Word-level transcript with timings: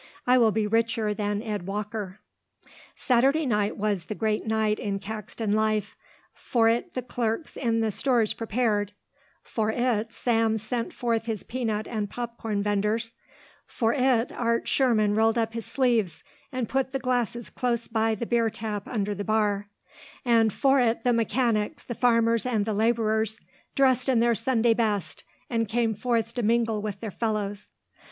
"I 0.25 0.39
will 0.39 0.51
be 0.51 0.65
richer 0.65 1.13
than 1.13 1.43
Ed 1.43 1.67
Walker." 1.67 2.21
Saturday 2.95 3.45
night 3.45 3.77
was 3.77 4.05
the 4.05 4.15
great 4.15 4.47
night 4.47 4.79
in 4.79 4.97
Caxton 4.97 5.51
life. 5.51 5.95
For 6.33 6.67
it 6.67 6.95
the 6.95 7.03
clerks 7.03 7.55
in 7.55 7.81
the 7.81 7.91
stores 7.91 8.33
prepared, 8.33 8.93
for 9.43 9.69
it 9.69 10.11
Sam 10.11 10.57
sent 10.57 10.91
forth 10.91 11.27
his 11.27 11.43
peanut 11.43 11.85
and 11.87 12.09
popcorn 12.09 12.63
venders, 12.63 13.13
for 13.67 13.93
it 13.93 14.31
Art 14.31 14.67
Sherman 14.67 15.13
rolled 15.13 15.37
up 15.37 15.53
his 15.53 15.67
sleeves 15.67 16.23
and 16.51 16.67
put 16.67 16.93
the 16.93 16.97
glasses 16.97 17.51
close 17.51 17.87
by 17.87 18.15
the 18.15 18.25
beer 18.25 18.49
tap 18.49 18.87
under 18.87 19.13
the 19.13 19.23
bar, 19.23 19.69
and 20.25 20.51
for 20.51 20.79
it 20.79 21.03
the 21.03 21.13
mechanics, 21.13 21.83
the 21.83 21.93
farmers, 21.93 22.43
and 22.47 22.65
the 22.65 22.73
labourers 22.73 23.39
dressed 23.75 24.09
in 24.09 24.19
their 24.19 24.33
Sunday 24.33 24.73
best 24.73 25.23
and 25.47 25.67
came 25.67 25.93
forth 25.93 26.33
to 26.33 26.41
mingle 26.41 26.81
with 26.81 27.01
their 27.01 27.11
fellows. 27.11 27.69